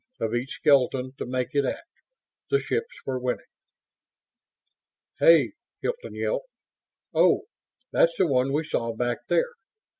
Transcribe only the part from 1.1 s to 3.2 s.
to make it act. The ships were